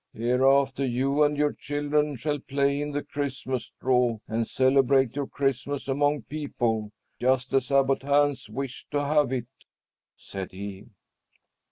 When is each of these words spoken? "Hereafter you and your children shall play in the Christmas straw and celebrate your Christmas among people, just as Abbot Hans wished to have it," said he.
"Hereafter 0.15 0.83
you 0.83 1.21
and 1.21 1.37
your 1.37 1.53
children 1.53 2.15
shall 2.15 2.39
play 2.39 2.81
in 2.81 2.89
the 2.89 3.03
Christmas 3.03 3.65
straw 3.65 4.17
and 4.27 4.47
celebrate 4.47 5.15
your 5.15 5.27
Christmas 5.27 5.87
among 5.87 6.23
people, 6.23 6.91
just 7.19 7.53
as 7.53 7.71
Abbot 7.71 8.01
Hans 8.01 8.49
wished 8.49 8.89
to 8.89 9.05
have 9.05 9.31
it," 9.31 9.45
said 10.17 10.53
he. 10.53 10.85